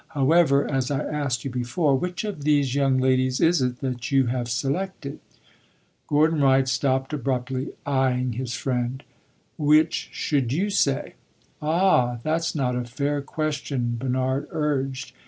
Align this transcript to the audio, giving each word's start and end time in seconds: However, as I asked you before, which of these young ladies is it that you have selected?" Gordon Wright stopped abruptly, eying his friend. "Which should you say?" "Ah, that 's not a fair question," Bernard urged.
However, 0.17 0.67
as 0.67 0.89
I 0.89 1.03
asked 1.03 1.45
you 1.45 1.51
before, 1.51 1.95
which 1.95 2.23
of 2.23 2.43
these 2.43 2.73
young 2.73 2.97
ladies 2.97 3.39
is 3.39 3.61
it 3.61 3.81
that 3.81 4.11
you 4.11 4.25
have 4.25 4.49
selected?" 4.49 5.19
Gordon 6.07 6.41
Wright 6.41 6.67
stopped 6.67 7.13
abruptly, 7.13 7.73
eying 7.87 8.33
his 8.33 8.55
friend. 8.55 9.03
"Which 9.59 10.09
should 10.11 10.51
you 10.51 10.71
say?" 10.71 11.13
"Ah, 11.61 12.17
that 12.23 12.43
's 12.43 12.55
not 12.55 12.75
a 12.75 12.83
fair 12.83 13.21
question," 13.21 13.95
Bernard 13.99 14.47
urged. 14.49 15.11